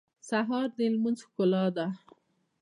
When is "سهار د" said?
0.29-0.79